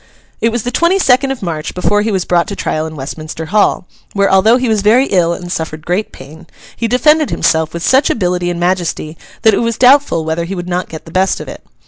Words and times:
It 0.39 0.49
was 0.51 0.63
the 0.63 0.71
twenty 0.71 0.97
second 0.97 1.29
of 1.29 1.43
March 1.43 1.75
before 1.75 2.01
he 2.01 2.11
was 2.11 2.25
brought 2.25 2.47
to 2.47 2.55
trial 2.55 2.87
in 2.87 2.95
Westminster 2.95 3.45
Hall; 3.45 3.85
where, 4.13 4.31
although 4.31 4.57
he 4.57 4.67
was 4.67 4.81
very 4.81 5.05
ill 5.05 5.31
and 5.31 5.51
suffered 5.51 5.85
great 5.85 6.11
pain, 6.11 6.47
he 6.75 6.87
defended 6.87 7.29
himself 7.29 7.71
with 7.71 7.83
such 7.83 8.09
ability 8.09 8.49
and 8.49 8.59
majesty, 8.59 9.15
that 9.43 9.53
it 9.53 9.59
was 9.59 9.77
doubtful 9.77 10.25
whether 10.25 10.45
he 10.45 10.55
would 10.55 10.67
not 10.67 10.89
get 10.89 11.05
the 11.05 11.11
best 11.11 11.39
of 11.39 11.47
it. 11.47 11.63